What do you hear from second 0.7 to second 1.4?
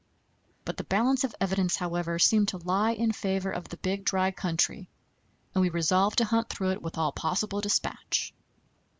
the balance of